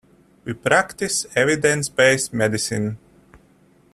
[0.45, 2.97] We practice evidence-based medicine.